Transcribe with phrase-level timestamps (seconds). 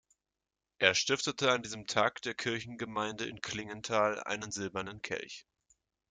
[0.79, 5.45] Er stiftete an diesem Tag der Kirchgemeinde in Klingenthal einen silbernen Kelch.